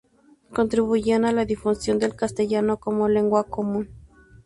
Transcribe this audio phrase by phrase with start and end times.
[0.51, 3.89] Contribuían a la difusión del castellano como lengua común.